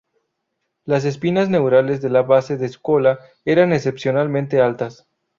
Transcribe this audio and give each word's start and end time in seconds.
Las 0.83 1.05
espinas 1.05 1.47
neurales 1.49 2.01
de 2.01 2.09
la 2.09 2.23
base 2.23 2.57
de 2.57 2.67
su 2.69 2.81
cola 2.81 3.19
eran 3.45 3.71
excepcionalmente 3.71 4.59
altas. 4.59 5.05